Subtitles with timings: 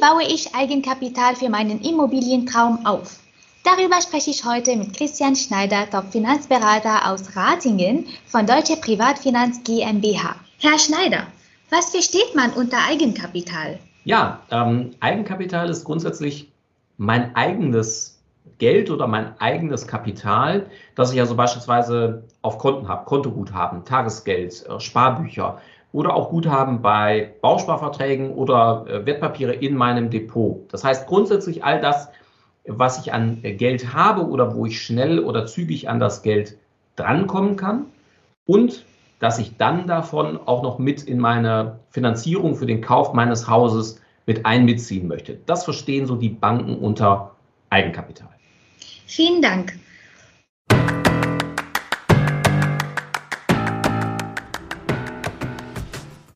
[0.00, 3.18] baue ich Eigenkapital für meinen Immobilientraum auf?
[3.64, 10.36] Darüber spreche ich heute mit Christian Schneider, Top-Finanzberater aus Ratingen von Deutsche Privatfinanz GmbH.
[10.58, 11.26] Herr Schneider,
[11.70, 13.78] was versteht man unter Eigenkapital?
[14.04, 16.52] Ja, ähm, Eigenkapital ist grundsätzlich
[16.96, 18.22] mein eigenes
[18.58, 24.80] Geld oder mein eigenes Kapital, das ich also beispielsweise auf Konten habe, Kontoguthaben, Tagesgeld, äh,
[24.80, 25.60] Sparbücher
[25.96, 30.60] oder auch Guthaben bei Bausparverträgen oder äh, Wertpapiere in meinem Depot.
[30.70, 32.10] Das heißt grundsätzlich all das,
[32.66, 36.58] was ich an Geld habe oder wo ich schnell oder zügig an das Geld
[36.96, 37.86] drankommen kann
[38.46, 38.84] und
[39.20, 43.98] dass ich dann davon auch noch mit in meine Finanzierung für den Kauf meines Hauses
[44.26, 45.38] mit einbeziehen möchte.
[45.46, 47.32] Das verstehen so die Banken unter
[47.70, 48.28] Eigenkapital.
[49.06, 49.78] Vielen Dank.